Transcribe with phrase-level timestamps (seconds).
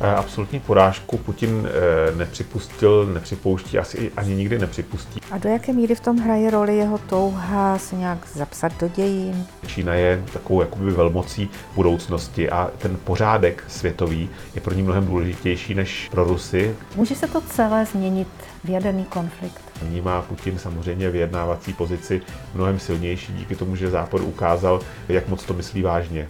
[0.00, 5.20] absolutní porážku Putin eh, nepřipustil, nepřipouští, asi ani nikdy nepřipustí.
[5.30, 9.46] A do jaké míry v tom hraje roli jeho touha se nějak zapsat do dějin?
[9.66, 15.74] Čína je takovou jakoby velmocí budoucnosti a ten pořádek světový je pro ní mnohem důležitější
[15.74, 16.74] než pro Rusy.
[16.96, 18.28] Může se to celé změnit
[18.64, 19.62] v jaderný konflikt?
[19.82, 22.20] Nyní má Putin samozřejmě vyjednávací pozici
[22.54, 26.28] mnohem silnější díky tomu, že Západ ukázal, jak moc to myslí vážně.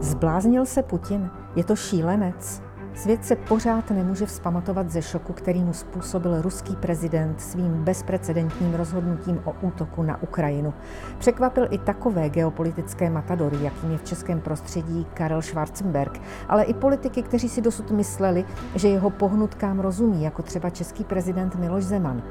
[0.00, 1.30] Zbláznil se Putin?
[1.56, 2.62] Je to šílenec?
[2.94, 9.40] Svět se pořád nemůže vzpamatovat ze šoku, který mu způsobil ruský prezident svým bezprecedentním rozhodnutím
[9.44, 10.74] o útoku na Ukrajinu.
[11.18, 17.22] Překvapil i takové geopolitické matadory, jakým je v českém prostředí Karel Schwarzenberg, ale i politiky,
[17.22, 22.22] kteří si dosud mysleli, že jeho pohnutkám rozumí, jako třeba český prezident Miloš Zeman.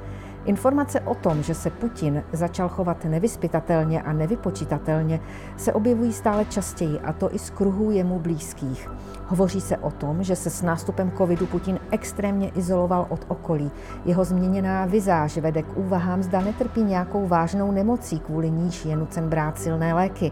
[0.45, 5.19] Informace o tom, že se Putin začal chovat nevyspytatelně a nevypočitatelně,
[5.57, 8.89] se objevují stále častěji, a to i z kruhů jemu blízkých.
[9.27, 13.71] Hovoří se o tom, že se s nástupem covidu Putin extrémně izoloval od okolí.
[14.05, 19.29] Jeho změněná vizáž vede k úvahám, zda netrpí nějakou vážnou nemocí, kvůli níž je nucen
[19.29, 20.31] brát silné léky.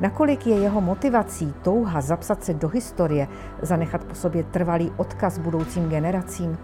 [0.00, 3.28] Nakolik je jeho motivací touha zapsat se do historie,
[3.62, 6.58] zanechat po sobě trvalý odkaz budoucím generacím?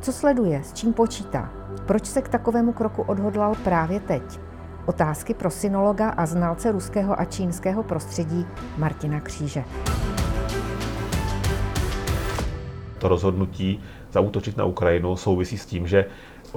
[0.00, 1.57] Co sleduje, s čím počítá?
[1.86, 4.22] Proč se k takovému kroku odhodlal právě teď?
[4.86, 8.46] Otázky pro synologa a znalce ruského a čínského prostředí
[8.78, 9.64] Martina Kříže.
[12.98, 13.80] To rozhodnutí
[14.12, 16.04] zautočit na Ukrajinu souvisí s tím, že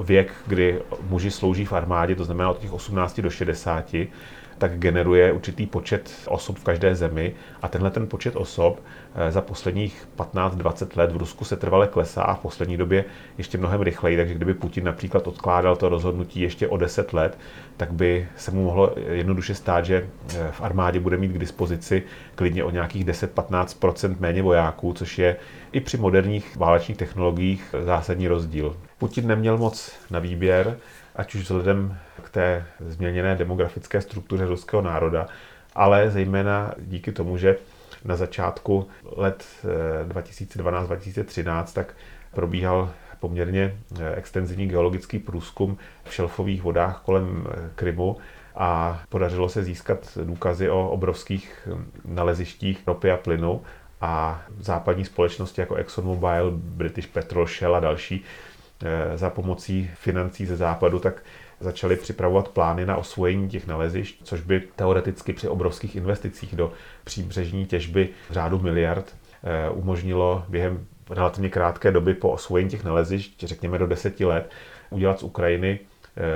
[0.04, 3.96] věk, kdy muži slouží v armádě, to znamená od těch 18 do 60,
[4.62, 8.84] tak generuje určitý počet osob v každé zemi a tenhle ten počet osob
[9.16, 13.06] eh, za posledních 15-20 let v Rusku se trvale klesá a v poslední době
[13.38, 17.38] ještě mnohem rychleji, takže kdyby Putin například odkládal to rozhodnutí ještě o 10 let,
[17.78, 22.04] tak by se mu mohlo jednoduše stát, že eh, v armádě bude mít k dispozici
[22.36, 25.36] klidně o nějakých 10-15% méně vojáků, což je
[25.72, 28.78] i při moderních válečných technologiích zásadní rozdíl.
[28.98, 30.78] Putin neměl moc na výběr,
[31.16, 31.98] ať už vzhledem
[32.32, 35.28] té změněné demografické struktuře ruského národa,
[35.76, 37.58] ale zejména díky tomu, že
[38.06, 39.46] na začátku let
[40.08, 41.94] 2012-2013 eh, tak
[42.34, 48.18] probíhal poměrně eh, extenzivní geologický průzkum v šelfových vodách kolem eh, Krymu
[48.56, 51.70] a podařilo se získat důkazy o obrovských
[52.06, 53.62] nalezištích ropy a plynu
[54.02, 58.24] a západní společnosti jako ExxonMobil, British Petrol, Shell a další
[59.16, 61.24] za pomocí financí ze západu, tak
[61.62, 66.72] začali připravovat plány na osvojení těch nalezišť, což by teoreticky při obrovských investicích do
[67.04, 73.44] příbřežní těžby v řádu miliard eh, umožnilo během relativně krátké doby po osvojení těch nalezišť,
[73.44, 74.52] řekněme do deseti let,
[74.90, 75.80] udělat z Ukrajiny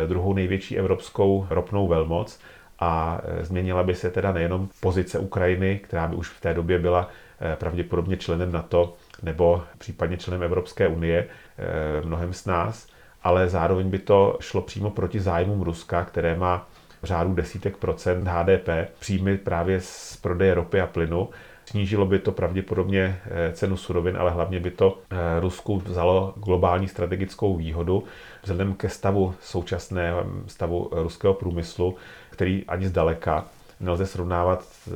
[0.03, 2.39] eh, druhou největší evropskou ropnou velmoc
[2.79, 7.09] a změnila by se teda nejenom pozice Ukrajiny, která by už v té době byla
[7.55, 8.93] pravděpodobně členem NATO,
[9.23, 12.87] nebo případně členem Evropské unie eh, mnohem z nás,
[13.25, 16.67] ale zároveň by to šlo přímo proti zájmům Ruska, které má
[17.01, 18.69] v řádu desítek procent HDP,
[18.99, 21.29] příjmy právě z prodeje ropy a plynu.
[21.65, 26.87] Snížilo by to pravděpodobně eh, cenu surovin, ale hlavně by to eh, Rusku vzalo globální
[26.87, 28.03] strategickou výhodu
[28.43, 31.95] vzhledem ke stavu současného stavu ruského průmyslu,
[32.29, 33.45] který ani zdaleka
[33.79, 34.91] nelze srovnávat eh,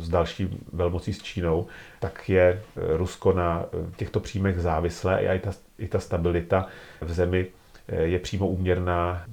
[0.00, 1.66] s další velmocí s Čínou,
[2.00, 2.42] tak je
[2.76, 6.66] eh, Rusko na eh, těchto příjmech závislé a i ta, i ta stabilita
[7.00, 7.46] v zemi
[7.88, 9.24] je přímo úměrná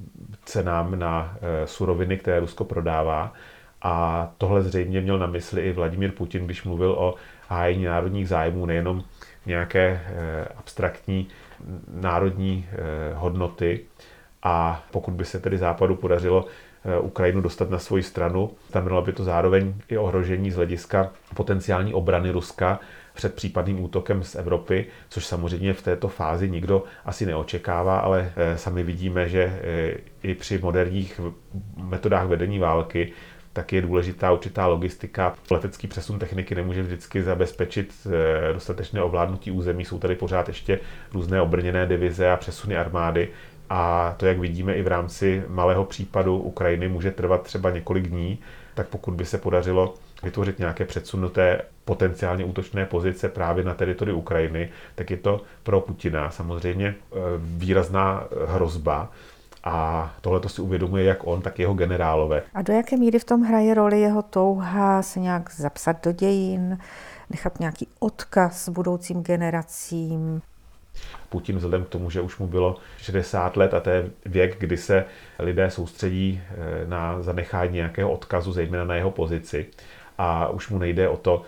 [0.45, 3.33] cenám na suroviny, které Rusko prodává.
[3.81, 7.15] A tohle zřejmě měl na mysli i Vladimír Putin, když mluvil o
[7.47, 9.03] hájení národních zájmů, nejenom
[9.45, 10.01] nějaké
[10.55, 11.27] abstraktní
[11.93, 12.67] národní
[13.13, 13.79] hodnoty.
[14.43, 16.45] A pokud by se tedy Západu podařilo
[16.85, 18.51] Eh, Ukrajinu dostat na svoji stranu.
[18.71, 22.79] Znamenalo by to zároveň i ohrožení z hlediska potenciální obrany Ruska
[23.13, 28.57] před případným útokem z Evropy, což samozřejmě v této fázi nikdo asi neočekává, ale eh,
[28.57, 31.21] sami vidíme, že eh, i při moderních
[31.77, 33.11] metodách vedení války
[33.53, 35.35] tak je důležitá určitá logistika.
[35.51, 38.07] Letecký přesun techniky nemůže vždycky zabezpečit
[38.53, 39.85] dostatečné ovládnutí území.
[39.85, 40.79] Jsou tady pořád ještě
[41.13, 43.29] různé obrněné divize a přesuny armády.
[43.69, 48.39] A to, jak vidíme i v rámci malého případu Ukrajiny, může trvat třeba několik dní,
[48.73, 49.93] tak pokud by se podařilo
[50.23, 56.31] vytvořit nějaké předsunuté potenciálně útočné pozice právě na teritoriu Ukrajiny, tak je to pro Putina
[56.31, 56.95] samozřejmě e,
[57.37, 59.11] výrazná hrozba.
[59.63, 62.43] A tohle to si uvědomuje jak on, tak jeho generálové.
[62.53, 66.77] A do jaké míry v tom hraje roli jeho touha se nějak zapsat do dějin,
[67.29, 70.41] nechat nějaký odkaz budoucím generacím?
[71.29, 74.77] Putin vzhledem k tomu, že už mu bylo 60 let a to je věk, kdy
[74.77, 75.05] se
[75.39, 79.65] lidé soustředí eh, na zanechání nějakého odkazu, zejména na jeho pozici.
[80.21, 81.41] A už mu nejde o to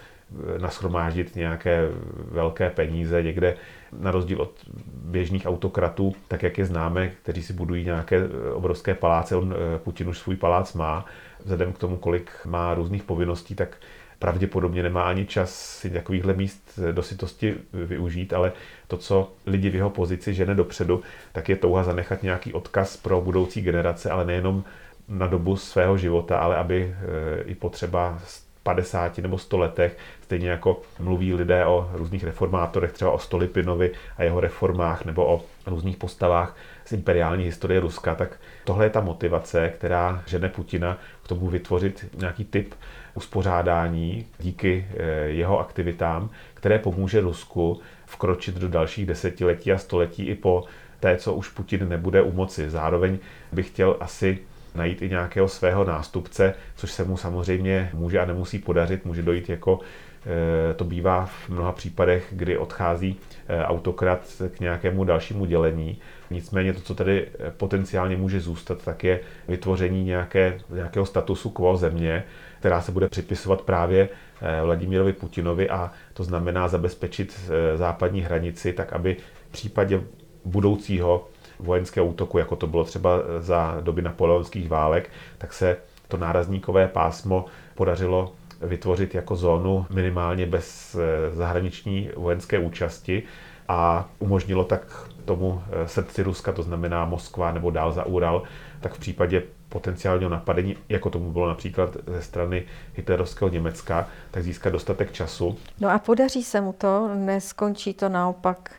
[0.58, 1.90] naschromáždit nějaké
[2.32, 3.56] velké peníze někde,
[4.00, 4.52] na rozdíl od
[4.94, 9.36] běžných autokratů, tak jak je známe, kteří si budují nějaké obrovské paláce.
[9.36, 11.06] On, Putin už svůj palác má,
[11.40, 13.78] vzhledem k tomu, kolik má různých povinností, tak
[14.20, 18.52] pravděpodobně nemá ani čas si takovýchhle míst do sitosti využít, ale
[18.88, 23.22] to, co lidi v jeho pozici žene dopředu, tak je touha zanechat nějaký odkaz pro
[23.22, 24.64] budoucí generace, ale nejenom
[25.08, 28.20] na dobu svého života, ale aby eh, i potřeba
[28.64, 34.24] 50 nebo 100 letech, stejně jako mluví lidé o různých reformátorech, třeba o Stolipinovi a
[34.24, 36.56] jeho reformách nebo o různých postavách
[36.86, 42.06] z imperiální historie Ruska, tak tohle je ta motivace, která žene Putina k tomu vytvořit
[42.18, 42.74] nějaký typ
[43.14, 50.36] uspořádání díky eh, jeho aktivitám, které pomůže Rusku vkročit do dalších desetiletí a století i
[50.36, 50.64] po
[51.00, 52.70] té, co už Putin nebude u moci.
[52.70, 53.18] Zároveň
[53.52, 54.40] bych chtěl asi
[54.76, 59.06] najít i nějakého svého nástupce, což se mu samozřejmě může a nemusí podařit.
[59.06, 59.80] Může dojít jako
[60.26, 65.98] eh, to bývá v mnoha případech, kdy odchází eh, autokrat k nějakému dalšímu dělení.
[66.30, 67.28] Nicméně to, co tady
[67.58, 72.24] potenciálně může zůstat, tak je vytvoření nějaké, nějakého statusu quo země,
[72.64, 74.10] která se bude připisovat právě
[74.42, 79.18] eh, Vladimírovi Putinovi a to znamená zabezpečit eh, západní hranici tak, aby
[79.50, 80.02] v případě
[80.46, 81.28] budoucího
[81.64, 85.78] vojenského útoku, jako to bylo třeba za doby napoleonských válek, tak se
[86.08, 87.46] to nárazníkové pásmo
[87.76, 93.24] podařilo vytvořit jako zónu minimálně bez eh, zahraniční vojenské účasti
[93.68, 98.44] a umožnilo tak tomu srdci Ruska, to znamená Moskva nebo dál za Ural,
[98.82, 102.64] tak v případě potenciálního napadení, jako tomu bylo například ze strany
[102.96, 105.58] hitlerovského Německa, tak získat dostatek času.
[105.80, 108.72] No a podaří se mu to, neskončí to naopak,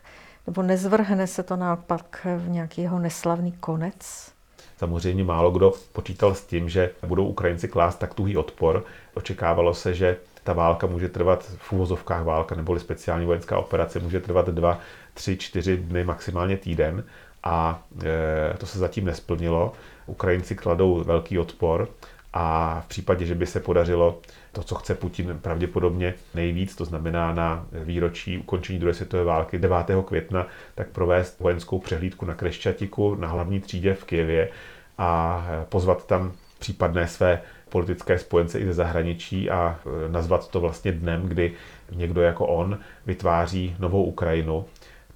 [0.47, 4.31] nebo nezvrhne se to naopak v nějaký jeho neslavný konec?
[4.77, 8.83] Samozřejmě málo kdo počítal s tím, že budou Ukrajinci klást tak tuhý odpor.
[9.13, 14.19] Očekávalo se, že ta válka může trvat v úvozovkách válka neboli speciální vojenská operace může
[14.19, 14.79] trvat dva,
[15.13, 17.03] tři, čtyři dny, maximálně týden
[17.43, 19.73] a e, to se zatím nesplnilo.
[20.05, 21.89] Ukrajinci kladou velký odpor
[22.33, 24.19] a v případě, že by se podařilo
[24.55, 29.77] to, co chce Putin pravděpodobně nejvíc, to znamená na výročí ukončení druhé světové války 9.
[30.05, 34.49] května, tak provést vojenskou přehlídku na Kreščatiku, na hlavní třídě v Kijevě
[34.97, 40.91] a pozvat tam případné své politické spojence i ze zahraničí a e, nazvat to vlastně
[40.91, 41.53] dnem, kdy
[41.91, 44.65] někdo jako on vytváří novou Ukrajinu.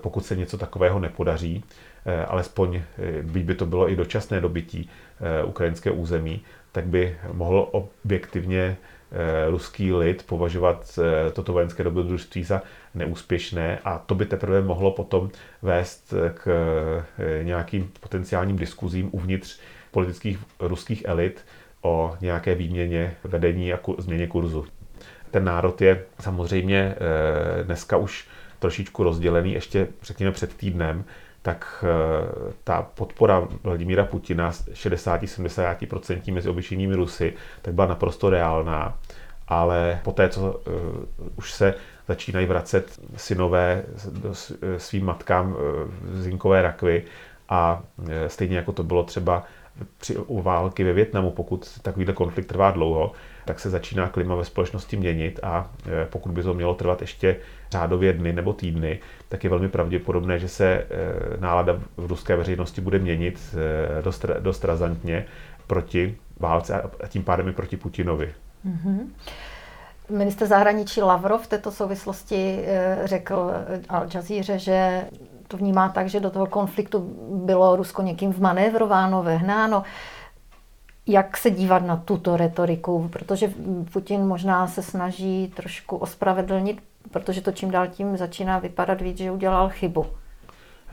[0.01, 1.63] Pokud se něco takového nepodaří,
[2.05, 4.89] Eh, alespoň eh, byť by to bylo i dočasné dobytí
[5.21, 8.77] eh, ukrajinského území, tak by mohl objektivně
[9.49, 10.99] ruský lid považovat
[11.33, 12.61] toto vojenské dobrodružství za
[12.95, 15.29] neúspěšné a to by teprve mohlo potom
[15.61, 16.47] vést k
[17.43, 19.59] nějakým potenciálním diskuzím uvnitř
[19.91, 21.45] politických ruských elit
[21.81, 24.65] o nějaké výměně vedení a změně kurzu.
[25.31, 26.95] Ten národ je samozřejmě
[27.63, 28.27] dneska už
[28.59, 31.03] trošičku rozdělený, ještě řekněme před týdnem,
[31.41, 38.97] tak eh, ta podpora Vladimíra Putina 60-70% mezi obyčejnými Rusy, tak byla naprosto reálná.
[39.47, 41.73] Ale po té, co uh, už se
[42.07, 45.55] začínají vracet synové eh, svým matkám
[46.11, 47.03] z zinkové rakvy
[47.49, 47.83] a
[48.27, 49.43] stejně jako to bylo třeba
[49.97, 53.11] při u války ve Větnamu, pokud takovýhle konflikt trvá dlouho,
[53.45, 55.71] tak se začíná klima ve společnosti měnit a
[56.09, 57.35] pokud by to mělo trvat ještě
[57.71, 58.99] řádově dny nebo týdny,
[59.29, 60.85] tak je velmi pravděpodobné, že se e,
[61.39, 63.55] nálada v ruské veřejnosti bude měnit
[63.99, 65.25] e, dost, dost razantně
[65.67, 68.33] proti válce a tím pádem i proti Putinovi.
[68.67, 68.99] Mm-hmm.
[70.09, 72.65] Minister zahraničí Lavrov v této souvislosti
[73.03, 73.51] řekl
[73.89, 75.05] Al Jazeera, že
[75.47, 76.99] to vnímá tak, že do toho konfliktu
[77.45, 79.83] bylo Rusko někým vmanévrováno, vehnáno.
[81.07, 83.09] Jak se dívat na tuto retoriku?
[83.13, 83.53] Protože
[83.93, 89.31] Putin možná se snaží trošku ospravedlnit, protože to čím dál tím začíná vypadat víc, že
[89.31, 90.05] udělal chybu.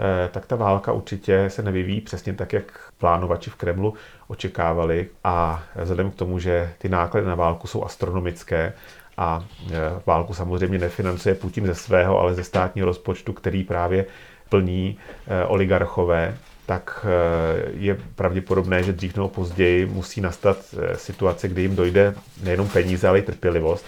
[0.00, 3.94] Eh, tak ta válka určitě se nevyvíjí přesně tak, jak plánovači v Kremlu
[4.28, 8.72] očekávali a vzhledem k tomu, že ty náklady na válku jsou astronomické
[9.16, 14.06] a eh, válku samozřejmě nefinancuje Putin ze svého, ale ze státního rozpočtu, který právě
[14.48, 21.48] plní eh, oligarchové, tak eh, je pravděpodobné, že dřív nebo později musí nastat eh, situace,
[21.48, 23.84] kdy jim dojde nejenom peníze, ale i trpělivost.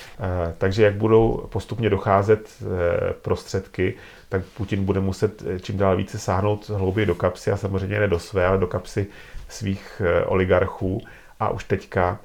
[0.59, 2.63] Takže jak budou postupně docházet
[3.23, 3.95] prostředky,
[4.29, 8.19] tak Putin bude muset čím dál více sáhnout hlouběji do kapsy a samozřejmě ne do
[8.19, 9.07] své, ale do kapsy
[9.49, 11.01] svých oligarchů.
[11.41, 12.19] A už teďka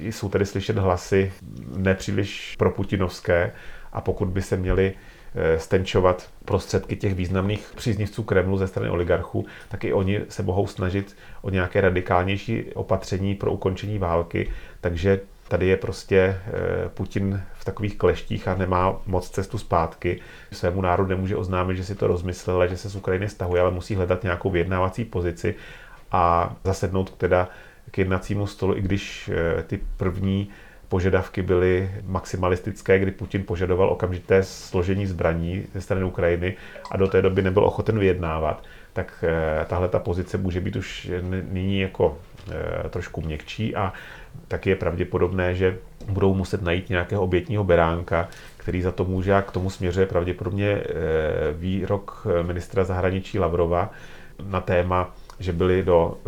[0.00, 1.32] jsou tady slyšet hlasy
[1.76, 3.52] nepříliš proputinovské
[3.92, 5.09] a pokud by se měli Eh,
[5.56, 11.16] stenčovat prostředky těch významných příznivců Kremlu ze strany oligarchů, tak i oni se mohou snažit
[11.42, 14.50] o nějaké radikálnější opatření pro ukončení války.
[14.80, 15.20] Takže
[15.50, 20.20] Tady je prostě eh, Putin v takových kleštích a nemá moc cestu zpátky.
[20.52, 23.94] Svému národu nemůže oznámit, že si to rozmyslel, že se z Ukrajiny stahuje, ale musí
[23.94, 25.54] hledat nějakou vyjednávací pozici
[26.12, 27.48] a zasednout teda
[27.90, 30.50] k jednacímu stolu, i když eh, ty první
[30.90, 36.56] požadavky byly maximalistické, kdy Putin požadoval okamžité složení zbraní ze strany Ukrajiny
[36.90, 41.10] a do té doby nebyl ochoten vyjednávat, tak eh, tahle ta pozice může být už
[41.50, 42.18] nyní jako
[42.50, 43.92] eh, trošku měkčí a
[44.48, 45.78] tak je pravděpodobné, že
[46.08, 50.82] budou muset najít nějakého obětního beránka, který za to může a k tomu směřuje pravděpodobně
[51.52, 53.90] výrok ministra zahraničí Lavrova
[54.42, 56.18] na téma že byli do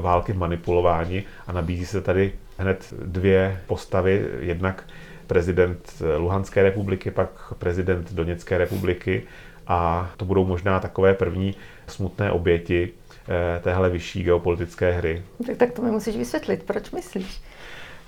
[0.00, 4.84] války manipulováni a nabízí se tady hned dvě postavy, jednak
[5.26, 9.22] prezident Luhanské republiky, pak prezident Doněcké republiky
[9.66, 11.54] a to budou možná takové první
[11.86, 12.90] smutné oběti
[13.28, 15.22] eh, téhle vyšší geopolitické hry.
[15.46, 17.42] Tak, tak to mi musíš vysvětlit, proč myslíš?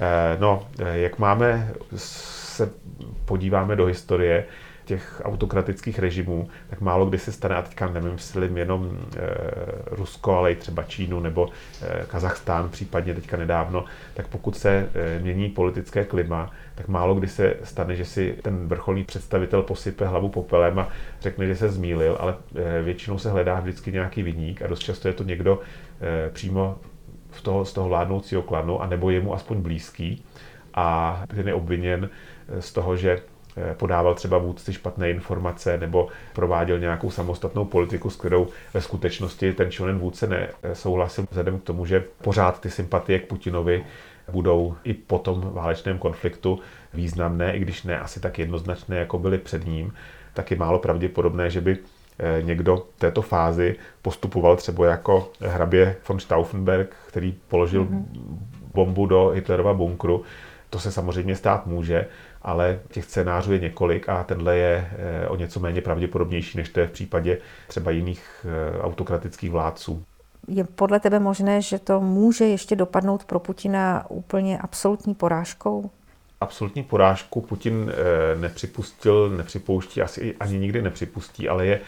[0.00, 2.70] Eh, no, jak máme, se
[3.24, 4.46] podíváme do historie,
[4.90, 9.20] těch autokratických režimů, tak málo kdy se stane, a teďka nemyslím jenom e,
[9.86, 11.48] Rusko, ale i třeba Čínu nebo
[11.82, 17.28] e, Kazachstán, případně teďka nedávno, tak pokud se e, mění politické klima, tak málo kdy
[17.28, 20.88] se stane, že si ten vrcholný představitel posype hlavu popelem a
[21.20, 25.08] řekne, že se zmýlil, ale e, většinou se hledá vždycky nějaký vidník a dost často
[25.08, 25.60] je to někdo
[26.00, 26.78] e, přímo
[27.30, 30.24] v toho, z toho vládnoucího klanu, anebo je mu aspoň blízký
[30.74, 32.10] a ten je obviněn
[32.60, 33.22] z toho, že
[33.74, 39.70] podával třeba vůdci špatné informace nebo prováděl nějakou samostatnou politiku, s kterou ve skutečnosti ten
[39.70, 40.28] člen vůdce
[40.62, 43.84] nesouhlasil vzhledem k tomu, že pořád ty sympatie k Putinovi
[44.30, 46.58] budou i po tom válečném konfliktu
[46.94, 49.92] významné, i když ne asi tak jednoznačné, jako byly před ním,
[50.34, 51.78] tak je málo pravděpodobné, že by
[52.18, 58.04] eh, někdo v této fázi postupoval třeba jako hrabě von Stauffenberg, který položil mm-hmm.
[58.74, 60.22] bombu do Hitlerova bunkru.
[60.70, 62.06] To se samozřejmě stát může,
[62.42, 66.80] ale těch scénářů je několik a tenhle je eh, o něco méně pravděpodobnější, než to
[66.80, 70.04] je v případě třeba jiných eh, autokratických vládců.
[70.48, 75.90] Je podle tebe možné, že to může ještě dopadnout pro Putina úplně absolutní porážkou?
[76.42, 81.80] Absolutní porážku Putin eh, nepřipustil, nepřipouští, asi ani nikdy nepřipustí, ale je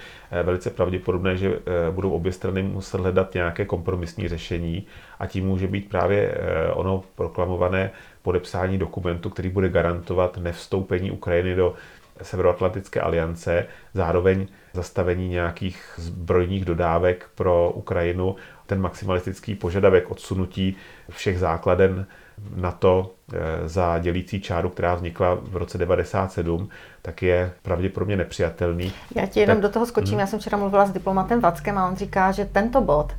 [0.42, 1.58] velice pravděpodobné, že
[1.90, 4.86] budou obě strany muset hledat nějaké kompromisní řešení
[5.18, 6.34] a tím může být právě
[6.74, 7.90] ono proklamované
[8.22, 11.74] podepsání dokumentu, který bude garantovat nevstoupení Ukrajiny do
[12.22, 20.76] Severoatlantické aliance, zároveň zastavení nějakých zbrojních dodávek pro Ukrajinu, ten maximalistický požadavek odsunutí
[21.10, 22.06] všech základen
[22.56, 26.68] NATO eh, za dělící čáru, která vznikla v roce 97,
[27.02, 28.92] tak je pravděpodobně nepřijatelný.
[29.14, 30.10] Já ti jenom tak, do toho skočím.
[30.10, 30.20] Hmm.
[30.20, 33.12] Já jsem včera mluvila s diplomatem Vackem a on říká, že tento bod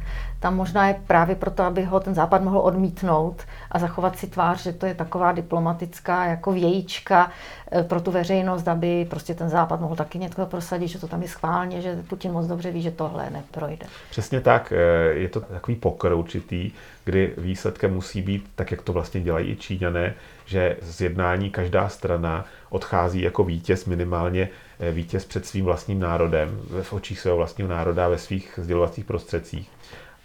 [0.43, 4.63] tam možná je právě proto, aby ho ten západ mohl odmítnout a zachovat si tvář,
[4.63, 7.31] že to je taková diplomatická jako vějíčka
[7.71, 11.21] eh, pro tu veřejnost, aby prostě ten západ mohl taky něco prosadit, že to tam
[11.21, 13.85] je schválně, že Putin moc dobře ví, že tohle neprojde.
[14.09, 14.73] Přesně tak.
[14.75, 16.71] Eh, je to takový pokr určitý,
[17.05, 20.13] kdy výsledkem musí být, tak jak to vlastně dělají i Číňané,
[20.45, 26.61] že z jednání každá strana odchází jako vítěz, minimálně eh, vítěz před svým vlastním národem,
[26.81, 29.69] v očích svého vlastního národa, ve svých sdělovacích prostředcích.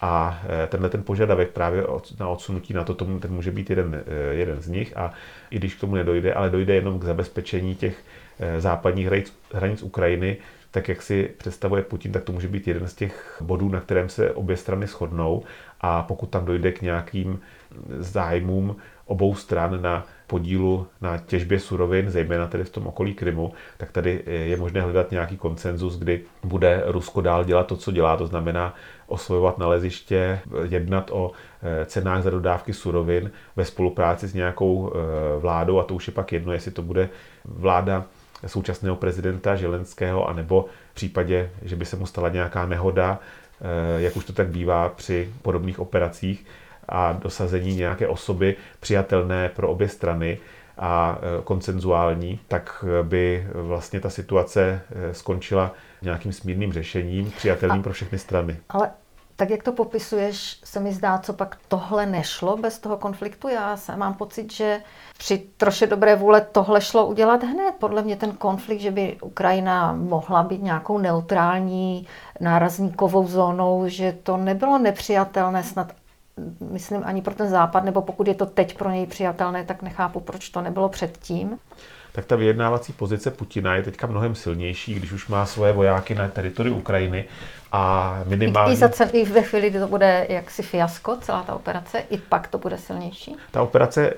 [0.00, 1.84] A eh, tenhle ten požadavek právě
[2.20, 4.96] na odsunutí na to, tomu, ten může být jeden, eh, jeden z nich.
[4.96, 5.12] A
[5.50, 8.04] i když k tomu nedojde, ale dojde jenom k zabezpečení těch
[8.58, 10.36] západních hranic, hranic Ukrajiny,
[10.70, 14.08] tak jak si představuje Putin, tak to může být jeden z těch bodů, na kterém
[14.08, 15.44] se obě strany shodnou.
[15.80, 17.40] A pokud tam dojde k nějakým
[17.98, 18.76] zájmům
[19.06, 24.22] obou stran na podílu na těžbě surovin, zejména tedy v tom okolí Krymu, tak tady
[24.26, 28.74] je možné hledat nějaký konsenzus, kdy bude Rusko dál dělat to, co dělá, to znamená
[29.06, 31.32] osvojovat naleziště, jednat o
[31.62, 34.98] eh, cenách za dodávky surovin ve spolupráci s nějakou eh,
[35.40, 35.78] vládou.
[35.78, 37.08] A to už je pak jedno, jestli to bude
[37.44, 38.04] vláda
[38.46, 43.18] současného prezidenta Želenského, anebo v případě, že by se mu stala nějaká nehoda,
[43.60, 46.46] eh, jak už to tak bývá při podobných operacích,
[46.88, 50.38] a dosazení nějaké osoby přijatelné pro obě strany
[50.78, 54.80] a e, koncenzuální, tak by vlastně ta situace
[55.10, 58.56] e, skončila nějakým smírným řešením, přijatelným a, pro všechny strany.
[58.68, 58.90] Ale
[59.38, 63.48] tak jak to popisuješ, se mi zdá, co pak tohle nešlo bez toho konfliktu.
[63.48, 64.80] Já se mám pocit, že
[65.18, 67.74] při troše dobré vůle tohle šlo udělat hned.
[67.78, 72.06] Podle mě ten konflikt, že by Ukrajina mohla být nějakou neutrální
[72.40, 75.92] nárazníkovou zónou, že to nebylo nepřijatelné snad
[76.70, 80.20] myslím, ani pro ten západ, nebo pokud je to teď pro něj přijatelné, tak nechápu,
[80.20, 81.58] proč to nebylo předtím.
[82.12, 86.28] tak ta vyjednávací pozice Putina je teďka mnohem silnější, když už má svoje vojáky na
[86.28, 87.24] teritoriu Ukrajiny
[87.72, 88.74] a minimálně...
[88.74, 92.18] I, za cel, I ve chvíli, kdy to bude jaksi fiasko, celá ta operace, i
[92.18, 93.36] pak to bude silnější?
[93.50, 94.14] Ta operace e,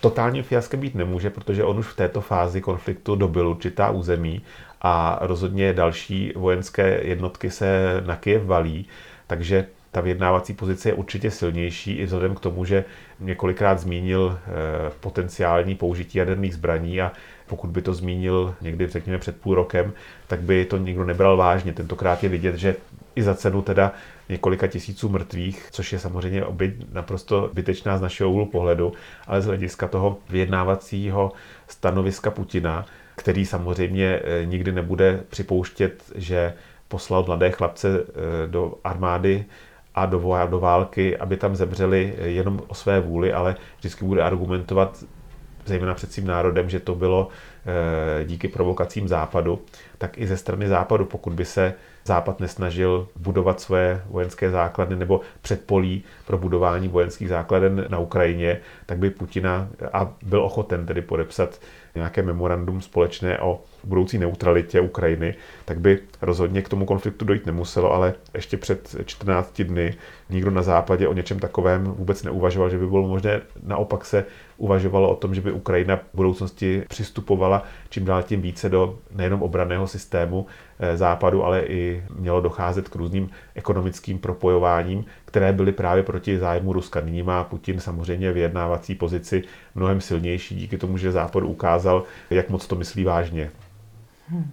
[0.00, 4.42] totálním fiaskem být nemůže, protože on už v této fázi konfliktu dobil určitá území
[4.82, 8.86] a rozhodně další vojenské jednotky se na Kyjev valí,
[9.26, 12.84] takže ta vyjednávací pozice je určitě silnější i vzhledem k tomu, že
[13.20, 14.50] několikrát zmínil eh,
[15.00, 17.12] potenciální použití jaderných zbraní a
[17.46, 19.92] pokud by to zmínil někdy, řekněme, před půl rokem,
[20.26, 21.72] tak by to nikdo nebral vážně.
[21.72, 22.76] Tentokrát je vidět, že
[23.14, 23.92] i za cenu teda
[24.28, 28.92] několika tisíců mrtvých, což je samozřejmě oběť naprosto bytečná z našeho úhlu pohledu,
[29.26, 31.32] ale z hlediska toho vyjednávacího
[31.68, 36.54] stanoviska Putina, který samozřejmě eh, nikdy nebude připouštět, že
[36.88, 39.44] poslal mladé chlapce eh, do armády
[40.02, 45.04] a do, do války, aby tam zemřeli jenom o své vůli, ale vždycky bude argumentovat
[45.66, 47.57] zejména před svým národem, že to bylo eh,
[48.24, 49.62] díky provokacím západu,
[49.98, 51.74] tak i ze strany západu, pokud by se
[52.08, 58.98] Západ nesnažil budovat své vojenské základny nebo předpolí pro budování vojenských základen na Ukrajině, tak
[58.98, 61.60] by Putina a byl ochoten tedy podepsat
[61.94, 65.34] nějaké memorandum společné o budoucí neutralitě Ukrajiny,
[65.64, 69.94] tak by rozhodně k tomu konfliktu dojít nemuselo, ale ještě před 14 dny
[70.30, 73.40] nikdo na západě o něčem takovém vůbec neuvažoval, že by bylo možné.
[73.62, 74.24] Naopak se
[74.58, 79.42] uvažovalo o tom, že by Ukrajina v budoucnosti přistupovala čím dál tím více do nejenom
[79.42, 80.46] obraného systému
[80.78, 86.72] eh, západu, ale i mělo docházet k různým ekonomickým propojováním, které byly právě proti zájmu
[86.72, 87.00] Ruska.
[87.00, 89.42] Nyní má Putin samozřejmě vyjednávací pozici
[89.74, 93.50] mnohem silnější díky tomu, že Západ ukázal, jak moc to myslí vážně.
[94.28, 94.50] Hmm.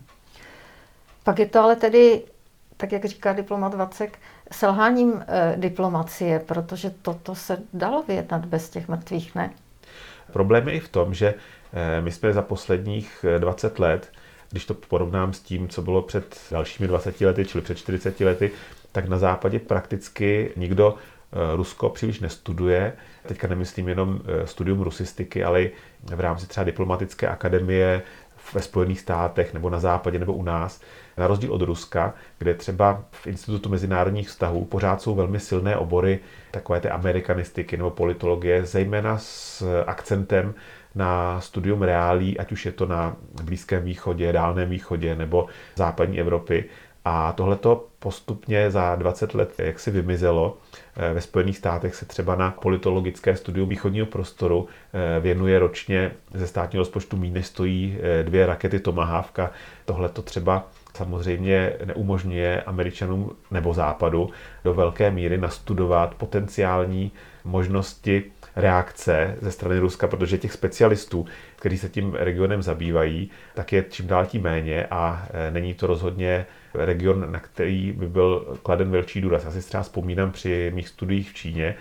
[1.23, 2.23] Pak je to ale tedy,
[2.77, 4.19] tak jak říká diplomat Vacek,
[4.51, 9.49] selháním e, diplomacie, protože toto se dalo vyjednat bez těch mrtvých, ne?
[10.33, 11.33] Problém je i v tom, že
[11.73, 14.11] e, my jsme za posledních 20 eh, let,
[14.51, 18.51] když to porovnám s tím, co bylo před dalšími 20 lety, čili před 40 lety,
[18.91, 20.95] tak na západě prakticky nikdo
[21.55, 22.93] Rusko příliš nestuduje.
[23.27, 25.69] Teďka nemyslím jenom studium rusistiky, ale
[26.03, 28.01] v rámci třeba diplomatické akademie
[28.53, 30.81] ve Spojených státech nebo na západě nebo u nás,
[31.17, 36.19] na rozdíl od Ruska, kde třeba v Institutu mezinárodních vztahů pořád jsou velmi silné obory
[36.51, 40.53] takové té amerikanistiky nebo politologie, zejména s akcentem
[40.95, 46.65] na studium reálí, ať už je to na Blízkém východě, Dálném východě nebo západní Evropy.
[47.05, 50.57] A tohleto postupně za 20 let jak si vymizelo.
[50.97, 56.47] Eh, ve Spojených státech se třeba na politologické studium východního prostoru eh, věnuje ročně ze
[56.47, 59.51] státního rozpočtu méně stojí eh, dvě rakety Tomahawka.
[59.85, 64.29] Tohle to třeba samozřejmě neumožňuje Američanům nebo Západu
[64.63, 67.11] do velké míry nastudovat potenciální
[67.43, 68.23] možnosti
[68.55, 74.07] reakce ze strany Ruska, protože těch specialistů, kteří se tím regionem zabývají, tak je čím
[74.07, 76.45] dál tím méně a není to rozhodně
[76.77, 79.45] region, na který by byl kladen velký důraz.
[79.45, 81.75] Já si třeba vzpomínám při mých studiích v Číně,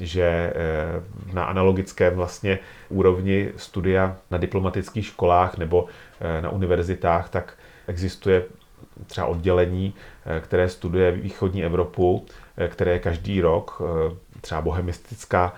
[0.00, 0.54] že eh,
[1.32, 5.86] na analogickém vlastně úrovni studia na diplomatických školách nebo
[6.20, 7.54] eh, na univerzitách, tak
[7.86, 8.44] existuje
[9.06, 9.94] třeba oddělení,
[10.26, 12.26] eh, které studuje východní Evropu,
[12.68, 13.82] které každý rok,
[14.40, 15.54] třeba bohemistická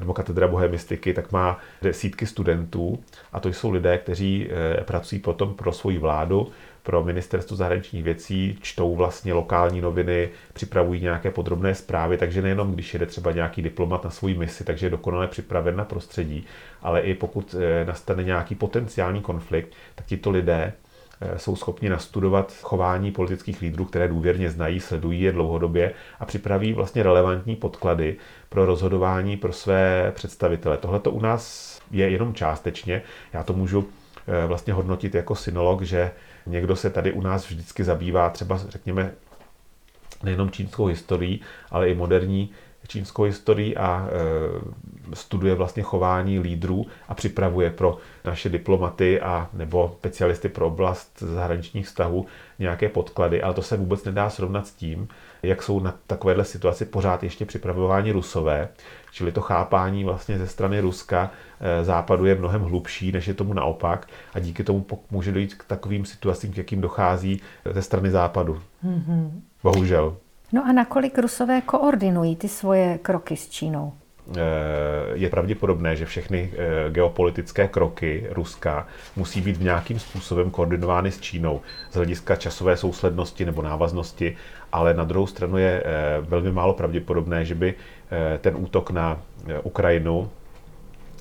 [0.00, 4.48] nebo katedra bohemistiky, tak má desítky studentů a to jsou lidé, kteří
[4.84, 6.50] pracují potom pro svoji vládu,
[6.82, 12.92] pro ministerstvo zahraničních věcí, čtou vlastně lokální noviny, připravují nějaké podrobné zprávy, takže nejenom když
[12.92, 16.46] jede třeba nějaký diplomat na svou misi, takže je dokonale připraven na prostředí,
[16.82, 20.72] ale i pokud eh, nastane nějaký potenciální konflikt, tak tito lidé
[21.20, 26.72] eh, jsou schopni nastudovat chování politických lídrů, které důvěrně znají, sledují je dlouhodobě a připraví
[26.72, 28.16] vlastně relevantní podklady
[28.48, 30.76] pro rozhodování pro své představitele.
[30.76, 33.02] Tohle to u nás je jenom částečně.
[33.32, 33.88] Já to můžu
[34.28, 36.10] eh, vlastně hodnotit jako synolog, že
[36.46, 39.12] Někdo se tady u nás vždycky zabývá třeba, řekněme,
[40.22, 42.50] nejenom čínskou historií, ale i moderní
[42.90, 49.96] čínskou historii a e, studuje vlastně chování lídrů a připravuje pro naše diplomaty a nebo
[49.98, 52.26] specialisty pro oblast zahraničních vztahů
[52.58, 55.08] nějaké podklady, ale to se vůbec nedá srovnat s tím,
[55.42, 58.68] jak jsou na takovéhle situaci pořád ještě připravováni rusové,
[59.12, 63.52] čili to chápání vlastně ze strany Ruska e, západu je mnohem hlubší, než je tomu
[63.52, 67.40] naopak a díky tomu může dojít k takovým situacím, k jakým dochází
[67.72, 68.60] ze strany západu.
[68.84, 69.30] Mm-hmm.
[69.62, 70.16] Bohužel.
[70.52, 73.92] No a nakolik Rusové koordinují ty svoje kroky s Čínou?
[74.36, 81.10] Eh, je pravděpodobné, že všechny eh, geopolitické kroky Ruska musí být v nějakým způsobem koordinovány
[81.10, 84.36] s Čínou z hlediska časové souslednosti nebo návaznosti,
[84.72, 87.74] ale na druhou stranu je eh, velmi málo pravděpodobné, že by
[88.40, 89.22] ten útok na
[89.62, 90.30] Ukrajinu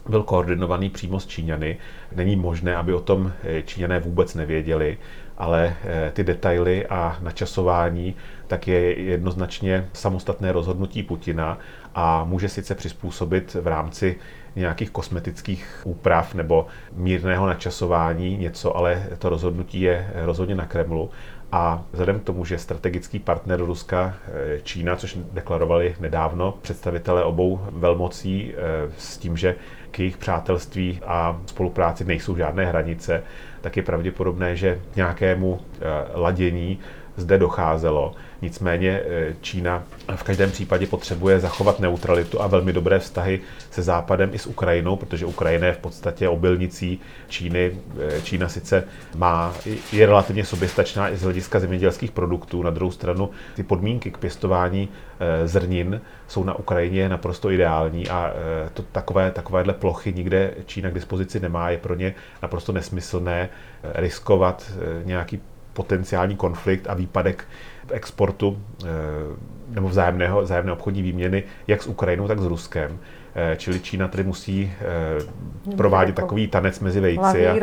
[0.10, 1.78] byl koordinovaný přímo s Číňany.
[2.16, 3.32] Není možné, aby o tom
[3.66, 4.98] Číňané vůbec nevěděli,
[5.40, 5.76] ale
[6.14, 8.16] ty detaily a načasování
[8.48, 11.58] tak je jednoznačně samostatné rozhodnutí Putina
[11.96, 14.16] a může sice přizpůsobit v rámci
[14.56, 21.10] nějakých kosmetických úprav nebo mírného načasování něco, ale to rozhodnutí je rozhodně na Kremlu.
[21.52, 27.60] A vzhledem k tomu, že strategický partner Ruska, eh, Čína, což deklarovali nedávno představitelé obou
[27.72, 29.56] velmocí eh, s tím, že
[29.92, 33.24] k jejich přátelství a spolupráci nejsou žádné hranice,
[33.62, 35.82] tak je pravděpodobné, že nějakému eh,
[36.14, 36.80] ladění
[37.20, 38.16] zde docházelo.
[38.42, 39.84] Nicméně eh, Čína
[40.16, 43.40] v každém případě potřebuje zachovat neutralitu a velmi dobré vztahy
[43.72, 47.72] se Západem i s Ukrajinou, protože Ukrajina je v podstatě obilnicí Číny.
[48.00, 48.84] Eh, Čína sice
[49.16, 49.54] má,
[49.92, 52.64] je relativně soběstačná i z hlediska zemědělských produktů.
[52.64, 58.34] Na druhou stranu ty podmínky k pěstování eh, zrnin jsou na Ukrajině naprosto ideální a
[58.74, 61.70] to takové, takovéhle plochy nikde Čína k dispozici nemá.
[61.70, 63.50] Je pro ně naprosto nesmyslné
[63.96, 64.72] riskovat
[65.04, 65.42] nějaký
[65.80, 67.48] potenciální konflikt a výpadek
[67.92, 68.88] exportu eh,
[69.70, 73.00] nebo vzájemného, vzájemné obchodní výměny jak s Ukrajinou, tak s Ruskem.
[73.36, 74.74] Eh, čili Čína tedy musí
[75.72, 77.56] eh, provádět takový tanec mezi vejci a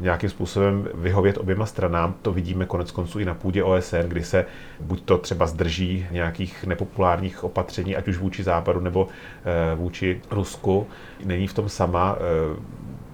[0.00, 2.14] nějakým způsobem vyhovět oběma stranám.
[2.22, 4.44] To vidíme konec konců i na půdě OSN, kdy se
[4.80, 9.08] buď to třeba zdrží nějakých nepopulárních opatření, ať už vůči Západu nebo
[9.74, 10.86] vůči Rusku.
[11.24, 12.16] Není v tom sama,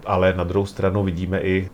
[0.06, 1.68] ale na druhou stranu vidíme i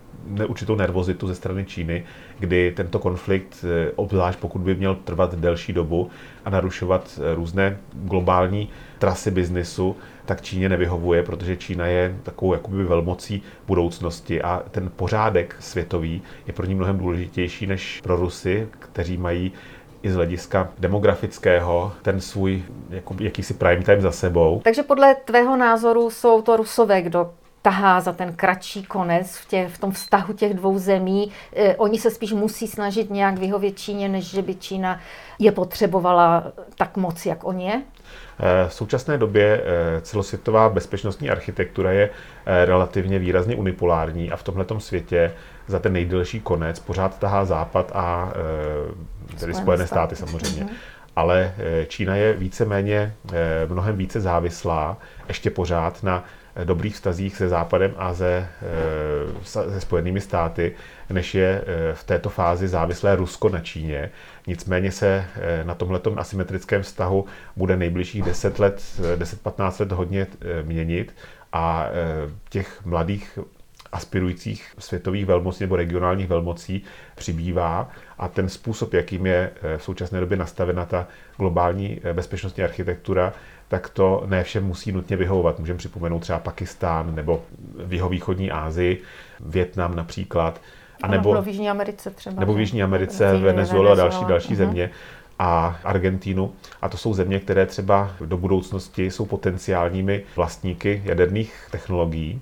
[0.47, 2.05] určitou nervozitu ze strany Číny,
[2.39, 6.11] kdy tento konflikt, eh, obzvlášť pokud by měl trvat delší dobu
[6.45, 12.85] a narušovat eh, různé globální trasy biznisu, tak Číně nevyhovuje, protože Čína je takovou jakoby
[12.85, 19.17] velmocí budoucnosti a ten pořádek světový je pro ní mnohem důležitější než pro Rusy, kteří
[19.17, 19.53] mají
[20.03, 24.61] i z hlediska demografického ten svůj jako, jakýsi prime time za sebou.
[24.65, 27.31] Takže podle tvého názoru jsou to Rusové, kdo
[27.63, 31.33] tahá za ten kratší konec v, tě, v tom vztahu těch dvou zemí.
[31.57, 35.01] E, oni se spíš musí snažit nějak vyhovět Číně, než že by Čína
[35.39, 37.83] je potřebovala tak moc, jak on je?
[38.43, 42.11] Eh, v současné době eh, celosvětová bezpečnostní architektura je
[42.65, 45.33] relativně výrazně unipolární a v tomto světě
[45.67, 48.33] za ten nejdelší konec pořád tahá Západ a
[49.41, 50.65] tedy Spojené státy, státy samozřejmě.
[50.65, 50.77] Mm-hmm.
[51.17, 51.55] Ale
[51.87, 53.15] Čína je víceméně
[53.69, 54.97] mnohem více závislá
[55.29, 56.25] ještě pořád na
[56.65, 60.75] dobrých vztazích se Západem a se, eh, se Spojenými státy,
[61.11, 64.11] než je eh, v této fázi závislé Rusko na Číně.
[64.47, 67.25] Nicméně se eh, na tomhle asymetrickém vztahu
[67.57, 68.83] bude nejbližších 10 let,
[69.17, 70.27] 10-15 let hodně
[70.63, 71.15] měnit
[71.53, 71.87] a
[72.49, 73.39] těch mladých
[73.93, 76.83] aspirujících světových velmocí nebo regionálních velmocí
[77.15, 81.07] přibývá a ten způsob, jakým je v současné době nastavena ta
[81.39, 83.33] globální bezpečnostní architektura,
[83.71, 85.59] tak to ne všem musí nutně vyhovovat.
[85.59, 87.43] Můžeme připomenout třeba Pakistán nebo
[87.87, 89.03] v jeho východní Asii,
[89.41, 90.61] Větnam například.
[91.03, 92.41] A nebo, v Jižní Americe třeba.
[92.41, 94.57] Nebo v Jižní Americe, Venezuela a další, další uh-huh.
[94.57, 94.91] země
[95.39, 96.53] a Argentínu.
[96.83, 102.41] A to jsou země, které třeba do budoucnosti jsou potenciálními vlastníky jaderných technologií.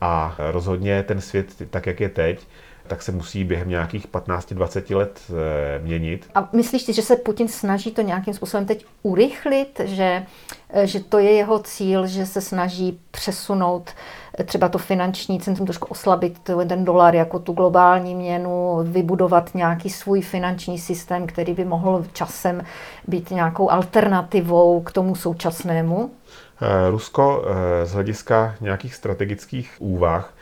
[0.00, 2.46] A rozhodně ten svět, tak jak je teď,
[2.90, 6.26] tak se musí během nějakých 15-20 let eh, měnit.
[6.34, 10.26] A myslíš si, že se Putin snaží to nějakým způsobem teď urychlit, že,
[10.70, 13.90] eh, že to je jeho cíl, že se snaží přesunout
[14.38, 19.90] eh, třeba to finanční centrum, trošku oslabit ten dolar jako tu globální měnu, vybudovat nějaký
[19.90, 22.64] svůj finanční systém, který by mohl časem
[23.08, 26.10] být nějakou alternativou k tomu současnému?
[26.90, 27.44] Rusko
[27.84, 30.34] z hlediska nějakých strategických úvah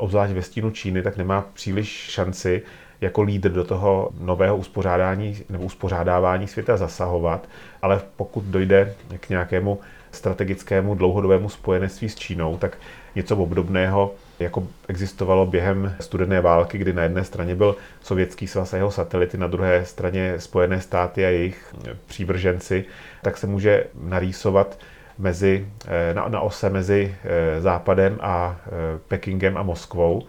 [0.00, 2.62] obzvlášť ve stínu Číny, tak nemá příliš šanci
[3.00, 7.48] jako lídr do toho nového uspořádání nebo uspořádávání světa zasahovat,
[7.82, 9.80] ale pokud dojde k nějakému
[10.12, 12.78] strategickému dlouhodobému spojenectví s Čínou, tak
[13.14, 18.76] něco obdobného jako existovalo během studené války, kdy na jedné straně byl sovětský svaz a
[18.76, 21.74] jeho satelity, na druhé straně Spojené státy a jejich
[22.06, 22.84] přívrženci,
[23.22, 24.78] tak se může narýsovat
[25.20, 28.70] mezi, eh, na, na ose mezi eh, Západem a eh,
[29.08, 30.22] Pekingem a Moskvou,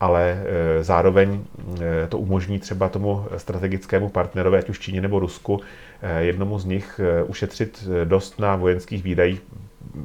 [0.00, 0.42] ale
[0.80, 1.44] zároveň
[2.08, 5.60] to umožní třeba tomu strategickému partnerovi, ať už Číně nebo Rusku,
[6.18, 9.42] jednomu z nich ušetřit dost na vojenských výdajích,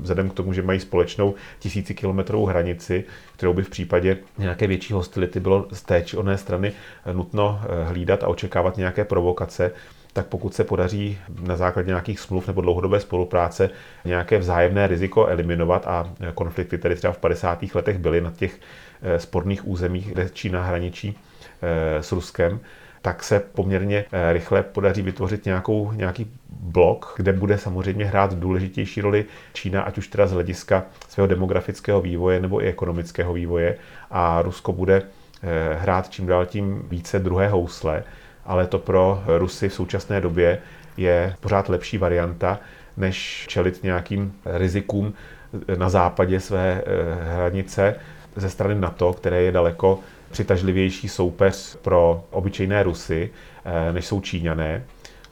[0.01, 3.03] vzhledem k tomu, že mají společnou tisícikilometrovou hranici,
[3.35, 6.71] kterou by v případě nějaké větší hostility bylo z té či oné strany
[7.13, 9.71] nutno hlídat a očekávat nějaké provokace,
[10.17, 13.69] tak pokud se podaří na základě nějakých smluv nebo dlouhodobé spolupráce
[14.05, 17.63] nějaké vzájemné riziko eliminovat a konflikty tedy třeba v 50.
[17.73, 18.59] letech byly na těch
[19.01, 21.17] eh, sporných územích, kde Čína hraničí
[21.61, 22.59] eh, s Ruskem,
[23.01, 29.01] tak se poměrně eh, rychle podaří vytvořit nějakou, nějaký blok, kde bude samozřejmě hrát důležitější
[29.01, 33.77] roli Čína, ať už teda z hlediska svého demografického vývoje nebo i ekonomického vývoje.
[34.11, 35.01] A Rusko bude
[35.79, 38.03] hrát čím dál tím více druhé housle,
[38.47, 40.59] ale to pro Rusy v současné době
[40.97, 42.59] je pořád lepší varianta,
[42.97, 45.13] než čelit nějakým rizikům
[45.77, 47.95] na západě své eh, hranice
[48.35, 49.99] ze strany NATO, které je daleko
[50.31, 53.29] přitažlivější soupeř pro obyčejné Rusy,
[53.65, 54.83] eh, než jsou Číňané.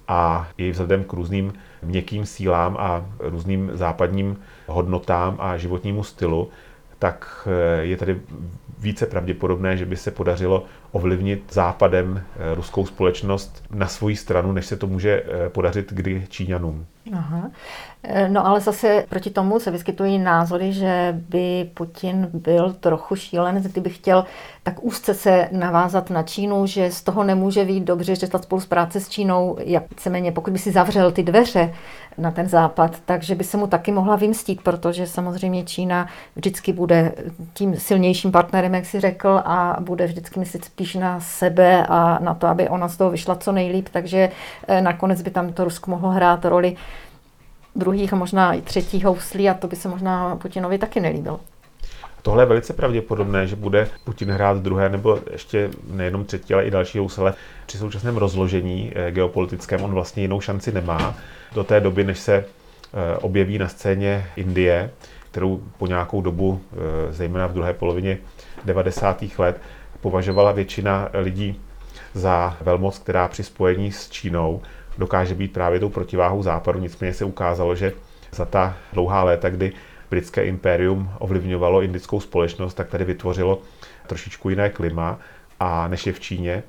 [0.07, 6.49] A i vzhledem k různým měkkým sílám a různým západním hodnotám a životnímu stylu,
[6.99, 8.19] tak eh, je tady
[8.79, 10.63] více pravděpodobné, že by se podařilo
[10.95, 16.85] ovlivnit západem ruskou společnost na svoji stranu, než se to může podařit kdy Číňanům.
[17.13, 17.51] Aha.
[18.07, 23.55] Eh, no ale zase proti tomu se vyskytují názory, že by Putin byl trochu šílen,
[23.55, 24.25] kdyby chtěl
[24.63, 28.99] tak úzce se navázat na Čínu, že z toho nemůže být dobře, že ta spolupráce
[28.99, 31.73] s Čínou, jak víceméně, pokud by si zavřel ty dveře
[32.17, 37.13] na ten západ, takže by se mu taky mohla vymstít, protože samozřejmě Čína vždycky bude
[37.53, 42.33] tím silnějším partnerem, jak si řekl, a bude vždycky myslet spíš na sebe a na
[42.33, 44.29] to, aby ona z toho vyšla co nejlíp, takže
[44.67, 46.75] eh, nakonec by tam to Rusko mohlo hrát roli
[47.75, 51.39] druhých a možná i třetích houslí a to by se možná Putinovi taky nelíbilo.
[52.25, 56.71] Tohle je velice pravděpodobné, že bude Putin hrát druhé nebo ještě nejenom třetí, ale i
[56.71, 57.33] další housle.
[57.65, 61.15] Při současném rozložení eh, geopolitickém on vlastně jinou šanci nemá.
[61.53, 64.89] Do té doby, než se eh, objeví na scéně Indie,
[65.31, 68.17] kterou po nějakou dobu, eh, zejména v druhé polovině
[68.65, 69.23] 90.
[69.37, 69.61] let,
[70.01, 71.61] považovala většina lidí
[72.13, 74.61] za velmoc, která při spojení s Čínou
[74.97, 76.79] dokáže být právě tou protiváhou západu.
[76.79, 77.93] Nicméně se ukázalo, že
[78.31, 79.71] za ta dlouhá léta, kdy
[80.09, 83.61] britské impérium ovlivňovalo indickou společnost, tak tady vytvořilo
[84.07, 85.19] trošičku jiné klima
[85.59, 86.63] a než je v Číně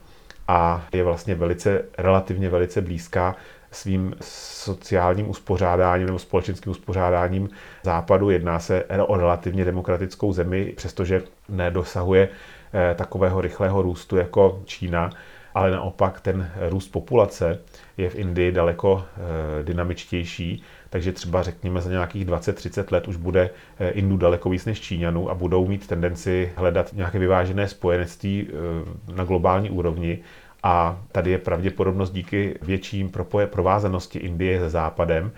[0.49, 3.37] a je vlastně velice, relativně velice blízká
[3.71, 7.49] svým sociálním uspořádáním nebo společenským uspořádáním
[7.83, 8.31] západu.
[8.31, 12.29] Jedná se o relativně demokratickou zemi, přestože nedosahuje
[12.75, 15.11] eh, takového rychlého růstu jako Čína,
[15.57, 17.59] ale naopak ten růst populace
[17.97, 23.51] je v Indii daleko eh, dynamičtější, takže třeba řekněme za nějakých 20-30 let už bude
[23.79, 29.12] eh, Indů daleko víc než Číňanů a budou mít tendenci hledat nějaké vyvážené spojenectví eh,
[29.14, 30.19] na globální úrovni.
[30.62, 33.12] A tady je pravděpodobnost díky větším
[33.47, 35.33] provázanosti Indie se Západem,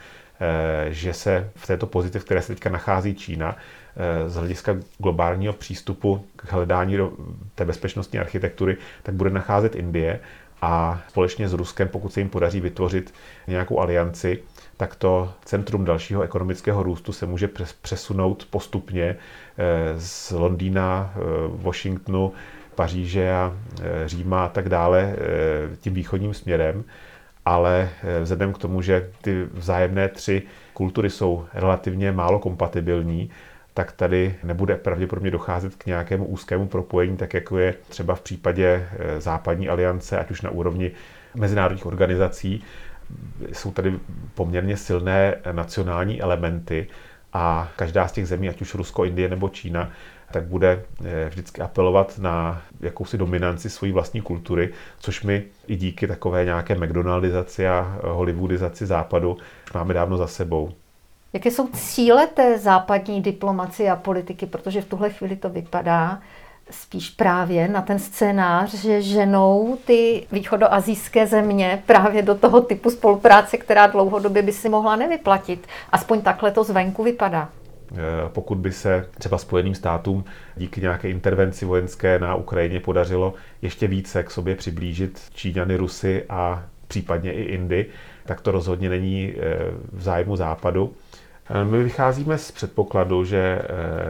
[0.88, 3.56] že se v této pozici, v které se teďka nachází Čína,
[4.26, 6.96] z hlediska globálního přístupu k hledání
[7.54, 10.20] té bezpečnostní architektury, tak bude nacházet Indie
[10.62, 13.14] a společně s Ruskem, pokud se jim podaří vytvořit
[13.46, 14.42] nějakou alianci,
[14.76, 17.48] tak to centrum dalšího ekonomického růstu se může
[17.82, 19.04] přesunout postupně
[19.58, 22.32] eh, z Londýna, eh, Washingtonu,
[22.74, 25.16] Paříže a eh, Říma a tak dále
[25.80, 26.84] tím východním směrem.
[27.48, 27.88] Ale
[28.22, 33.30] vzhledem k tomu, že ty vzájemné tři kultury jsou relativně málo kompatibilní,
[33.74, 38.88] tak tady nebude pravděpodobně docházet k nějakému úzkému propojení, tak jako je třeba v případě
[38.90, 40.90] eh, západní aliance, ať už na úrovni
[41.34, 42.64] mezinárodních organizací.
[43.52, 43.98] Jsou tady
[44.34, 46.86] poměrně silné nacionální elementy
[47.32, 49.90] a každá z těch zemí, ať už Rusko, Indie nebo Čína,
[50.32, 56.06] tak bude eh, vždycky apelovat na jakousi dominanci své vlastní kultury, což my i díky
[56.06, 59.36] takové nějaké McDonaldizaci a Hollywoodizaci západu
[59.74, 60.72] máme dávno za sebou.
[61.32, 66.20] Jaké jsou cíle té západní diplomacie a politiky, protože v tuhle chvíli to vypadá
[66.70, 73.56] spíš právě na ten scénář, že ženou ty východoazijské země právě do toho typu spolupráce,
[73.56, 75.66] která dlouhodobě by si mohla nevyplatit.
[75.92, 77.48] Aspoň takhle to zvenku vypadá.
[77.92, 80.24] Eh, pokud by se třeba Spojeným státům
[80.56, 86.64] díky nějaké intervenci vojenské na Ukrajině podařilo ještě více k sobě přiblížit Číňany, Rusy a
[86.88, 87.86] případně i Indy,
[88.26, 89.56] tak to rozhodně není eh,
[89.92, 90.92] v zájmu západu.
[91.50, 93.62] Eh, my vycházíme z předpokladu, že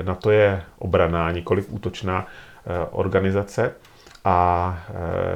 [0.02, 2.26] na to je obraná, nikoliv útočná
[2.90, 3.72] organizace
[4.24, 4.80] a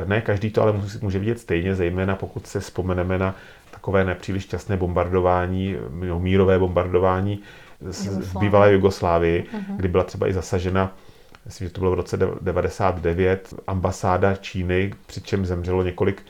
[0.05, 3.35] ne každý to ale může vidět stejně, zejména pokud se vzpomeneme na
[3.71, 5.77] takové nepříliš šťastné bombardování,
[6.19, 7.43] mírové bombardování
[7.88, 9.77] z bývalé Jugoslávii, uh-huh.
[9.77, 10.92] kdy byla třeba i zasažena,
[11.45, 16.23] myslím, že to bylo v roce 99, ambasáda Číny, přičem zemřelo několik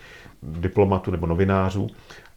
[0.42, 1.88] diplomatů nebo novinářů.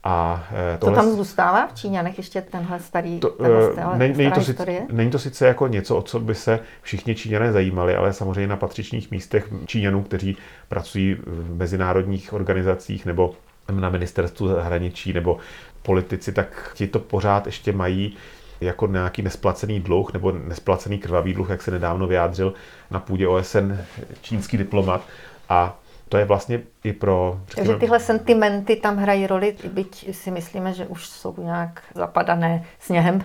[0.07, 4.31] A eh, tohle, to tam zůstává v Číňanech ještě tenhle starý, to, tenhle, není, není,
[4.31, 8.13] to sice, není to sice jako něco, o co by se všichni Číňané zajímali, ale
[8.13, 10.37] samozřejmě na patřičných místech Číňanů, kteří
[10.69, 13.35] pracují v mezinárodních organizacích nebo
[13.71, 15.37] na ministerstvu zahraničí nebo
[15.81, 18.17] politici, tak ti to pořád ještě mají
[18.61, 22.53] jako nějaký nesplacený dluh nebo nesplacený krvavý dluh, jak se nedávno vyjádřil
[22.91, 23.73] na půdě OSN
[24.21, 25.01] čínský diplomat.
[25.49, 27.39] A to je vlastně i pro...
[27.55, 33.23] Takže tyhle sentimenty tam hrají roli, byť si myslíme, že už jsou nějak zapadané sněhem,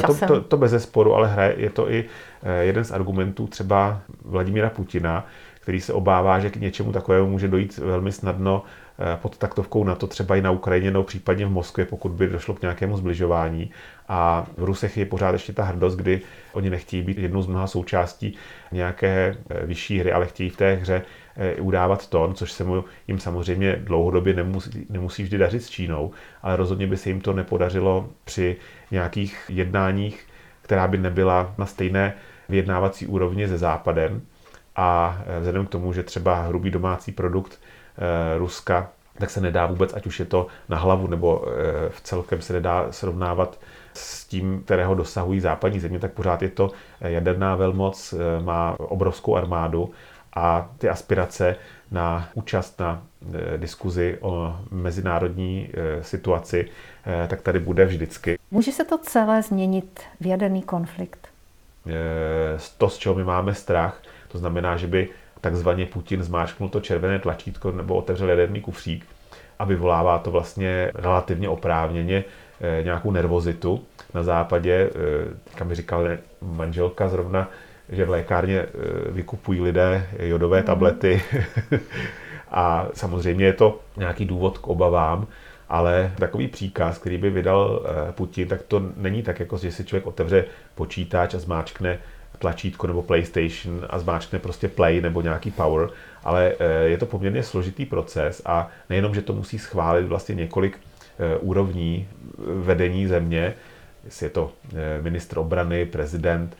[0.00, 0.28] časem.
[0.28, 2.04] To, to, to bez zesporu, ale hraje, je to i
[2.60, 5.26] jeden z argumentů třeba Vladimíra Putina,
[5.60, 8.85] který se obává, že k něčemu takovému může dojít velmi snadno Eh,
[9.22, 12.54] pod taktovkou na to třeba i na Ukrajině nebo případně v Moskvě, pokud by došlo
[12.54, 13.70] k nějakému zbližování.
[14.08, 16.20] A v Rusech je pořád ještě ta hrdost, kdy
[16.52, 18.36] oni nechtějí být jednou z mnoha součástí
[18.72, 21.02] nějaké eh, vyšší hry, ale chtějí v té hře
[21.36, 26.10] eh, udávat tón, což se mu jim samozřejmě dlouhodobě nemusí, nemusí vždy dařit s Čínou,
[26.42, 28.56] ale rozhodně by se jim to nepodařilo při
[28.90, 30.26] nějakých jednáních,
[30.62, 32.14] která by nebyla na stejné
[32.48, 34.22] vyjednávací úrovni se Západem.
[34.76, 37.65] A vzhledem k tomu, že třeba hrubý domácí produkt Eh,
[38.38, 42.42] Ruska, tak se nedá vůbec, ať už je to na hlavu nebo eh, v celkem
[42.42, 43.58] se nedá srovnávat
[43.94, 49.36] s tím, kterého dosahují západní země, tak pořád je to eh, jaderná velmoc, má obrovskou
[49.36, 49.90] armádu
[50.34, 51.56] a ty aspirace
[51.90, 53.02] na účast na
[53.56, 56.68] diskuzi o mezinárodní situaci,
[57.28, 58.38] tak tady bude vždycky.
[58.50, 61.28] Může se to celé změnit v jaderný konflikt?
[62.78, 65.08] To, z čeho my máme strach, to znamená, že by
[65.40, 69.06] takzvaně Putin zmáčknul to červené tlačítko nebo otevřel jaderný kufřík
[69.58, 72.24] a vyvolává to vlastně relativně oprávněně
[72.60, 76.08] eh, nějakou nervozitu na západě, eh, kam mi říkal
[76.42, 77.50] manželka zrovna,
[77.88, 78.68] že v lékárně eh,
[79.10, 80.66] vykupují lidé jodové mhm.
[80.66, 81.22] tablety
[82.50, 85.26] a samozřejmě je to nějaký důvod k obavám,
[85.68, 90.06] ale takový příkaz, který by vydal Putin, tak to není tak, jako že si člověk
[90.06, 90.44] otevře
[90.74, 91.98] počítač a zmáčkne
[92.38, 95.88] tlačítko nebo PlayStation a zmáčkne prostě play nebo nějaký power,
[96.24, 100.78] ale eh, je to poměrně složitý proces a nejenom, že to musí schválit vlastně několik
[101.18, 102.08] eh, úrovní
[102.62, 103.54] vedení země,
[104.04, 106.56] jestli je to eh, ministr obrany, prezident,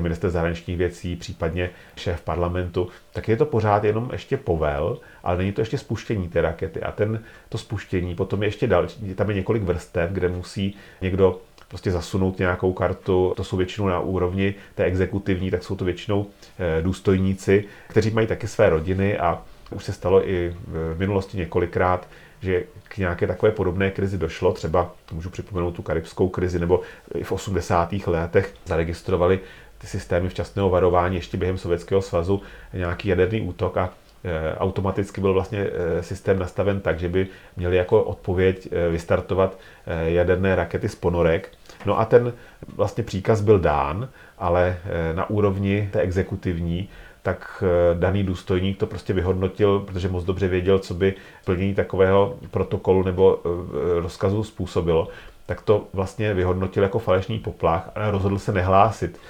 [0.00, 5.52] minister zahraničních věcí, případně šéf parlamentu, tak je to pořád jenom ještě povel, ale není
[5.52, 6.82] to ještě spuštění té rakety.
[6.82, 11.40] A ten, to spuštění potom je ještě další, tam je několik vrstev, kde musí někdo
[11.68, 13.32] prostě zasunout nějakou kartu.
[13.36, 16.26] To jsou většinou na úrovni té exekutivní, tak jsou to většinou
[16.58, 22.08] eh, důstojníci, kteří mají taky své rodiny a už se stalo i v minulosti několikrát,
[22.40, 24.52] že k nějaké takové podobné krizi došlo.
[24.52, 26.80] Třeba můžu připomenout tu karibskou krizi, nebo
[27.14, 27.92] i v 80.
[28.06, 29.40] letech zaregistrovali
[29.78, 33.90] ty systémy včasného varování ještě během Sovětského svazu nějaký jaderný útok a
[34.58, 37.26] automaticky byl vlastně eh, systém nastaven tak, že by
[37.56, 39.58] měli jako odpověď eh, vystartovat
[40.04, 41.52] jaderné rakety z ponorek.
[41.86, 42.32] No a ten
[42.76, 44.76] vlastně příkaz byl dán, ale
[45.14, 46.88] na úrovni té exekutivní,
[47.22, 53.02] tak daný důstojník to prostě vyhodnotil, protože moc dobře věděl, co by plnění takového protokolu
[53.02, 53.40] nebo
[54.00, 55.08] rozkazu způsobilo,
[55.46, 59.20] tak to vlastně vyhodnotil jako falešný poplach a rozhodl se nehlásit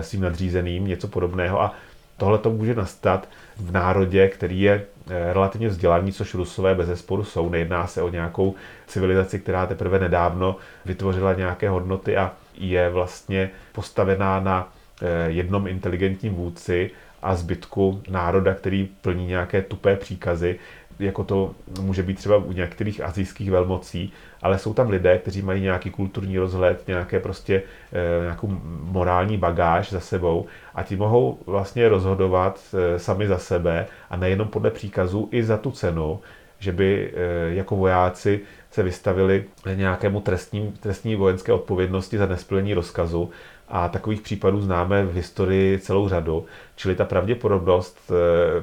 [0.00, 1.74] svým nadřízeným něco podobného a
[2.20, 3.28] tohle to může nastat
[3.60, 7.48] v národě, který je eh, relativně vzdělaný, což Rusové bez zesporu jsou.
[7.48, 8.54] Nejedná se o nějakou
[8.86, 16.34] civilizaci, která teprve nedávno vytvořila nějaké hodnoty a je vlastně postavená na eh, jednom inteligentním
[16.34, 16.90] vůdci
[17.22, 20.58] a zbytku národa, který plní nějaké tupé příkazy,
[21.00, 25.62] jako to může být třeba u některých azijských velmocí, ale jsou tam lidé, kteří mají
[25.62, 28.48] nějaký kulturní rozhled, nějaké prostě e, nějakou
[28.82, 34.48] morální bagáž za sebou a ti mohou vlastně rozhodovat e, sami za sebe a nejenom
[34.48, 36.20] podle příkazů i za tu cenu,
[36.58, 43.30] že by e, jako vojáci se vystavili nějakému trestní, trestní vojenské odpovědnosti za nesplnění rozkazu
[43.68, 46.44] a takových případů známe v historii celou řadu.
[46.76, 48.12] Čili ta pravděpodobnost,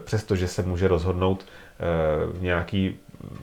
[0.03, 1.45] přestože se může rozhodnout
[2.39, 2.95] nějaký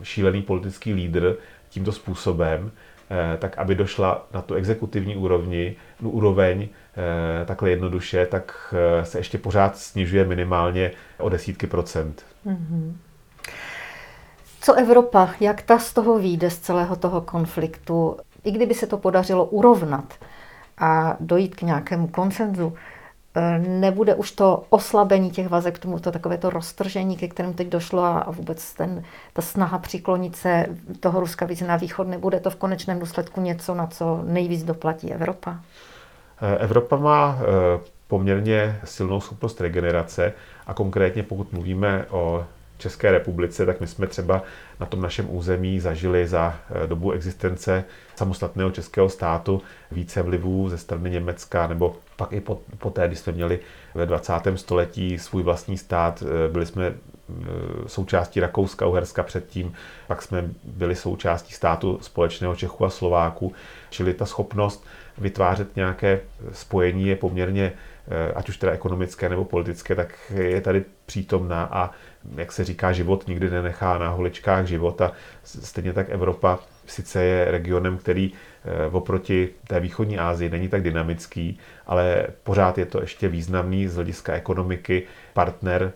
[0.03, 1.35] šílený politický lídr
[1.69, 2.71] tímto způsobem,
[3.09, 9.05] eh, tak aby došla na tu exekutivní úrovni, no, úroveň eh, takhle jednoduše, tak eh,
[9.05, 12.25] se ještě pořád snižuje minimálně o desítky procent.
[12.45, 12.93] Mm-hmm.
[14.61, 18.97] Co Evropa, jak ta z toho vyjde, z celého toho konfliktu, i kdyby se to
[18.97, 20.13] podařilo urovnat
[20.77, 22.94] a dojít k nějakému konsenzu, Eh,
[23.67, 27.67] nebude už to oslabení těch vazek, k tomu to takové to roztržení, ke kterém teď
[27.67, 30.65] došlo a vůbec ten, ta snaha přiklonit se
[30.99, 35.13] toho Ruska víc na východ, nebude to v konečném důsledku něco, na co nejvíc doplatí
[35.13, 35.59] Evropa?
[36.41, 40.33] Eh, Evropa má eh, poměrně silnou schopnost regenerace
[40.67, 42.45] a konkrétně pokud mluvíme o
[42.77, 44.43] České republice, tak my jsme třeba
[44.79, 47.83] na tom našem území zažili za eh, dobu existence
[48.15, 52.43] samostatného českého státu více vlivů ze strany Německa, nebo pak i
[52.77, 53.59] poté, když jsme měli
[53.95, 54.33] ve 20.
[54.55, 56.93] století svůj vlastní stát, eh, byli jsme eh,
[57.87, 59.73] součástí Rakouska, Uherska předtím,
[60.07, 63.53] pak jsme byli součástí státu společného Čechu a Slováku,
[63.89, 64.85] čili ta schopnost
[65.17, 66.19] vytvářet nějaké
[66.51, 67.73] spojení je poměrně
[68.35, 71.91] ať už teda ekonomické nebo politické, tak je tady přítomná a
[72.35, 75.11] jak se říká, život nikdy nenechá na holičkách života.
[75.43, 78.31] Stejně tak Evropa sice je regionem, který
[78.91, 84.33] oproti té východní Asii není tak dynamický, ale pořád je to ještě významný z hlediska
[84.33, 85.91] ekonomiky partner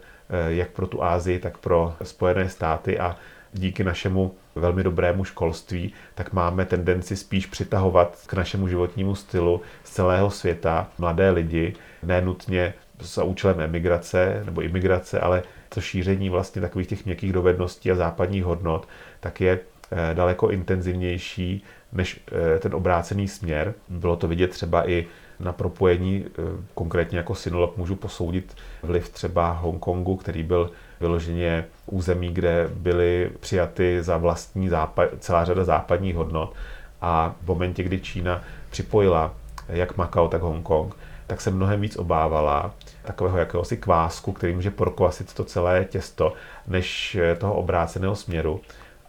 [0.47, 2.99] jak pro tu Asii, tak pro Spojené státy.
[2.99, 3.15] A
[3.53, 9.91] díky našemu velmi dobrému školství, tak máme tendenci spíš přitahovat k našemu životnímu stylu z
[9.91, 11.73] celého světa mladé lidi,
[12.03, 17.95] nenutně za účelem emigrace nebo imigrace, ale to šíření vlastně takových těch měkkých dovedností a
[17.95, 18.87] západních hodnot,
[19.19, 19.78] tak je eh,
[20.13, 21.63] daleko intenzivnější
[21.93, 22.19] než
[22.55, 23.73] eh, ten obrácený směr.
[23.89, 25.07] Bylo to vidět třeba i
[25.39, 26.41] na propojení, eh,
[26.73, 34.03] konkrétně jako synolog můžu posoudit vliv třeba Hongkongu, který byl vyloženě území, kde byly přijaty
[34.03, 36.53] za vlastní západ, celá řada západních hodnot
[37.01, 39.33] a v momentě, kdy Čína připojila
[39.69, 40.95] jak Makao, tak Hongkong,
[41.27, 42.73] tak se mnohem víc obávala
[43.03, 46.33] takového jakéhosi kvásku, který může prokvasit to celé těsto,
[46.67, 48.61] než toho obráceného směru.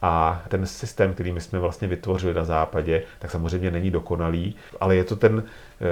[0.03, 4.97] A ten systém, který my jsme vlastně vytvořili na západě, tak samozřejmě není dokonalý, ale
[4.97, 5.85] je to ten eh,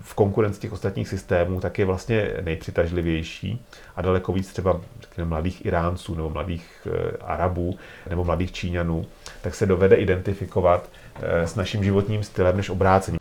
[0.00, 3.64] v konkurenci těch ostatních systémů, tak je vlastně nejpřitažlivější
[3.96, 7.78] a daleko víc třeba řekněme, mladých Iránců nebo mladých eh, Arabů
[8.10, 9.06] nebo mladých Číňanů,
[9.40, 10.88] tak se dovede identifikovat
[11.22, 13.18] eh, s naším životním stylem než obrácení.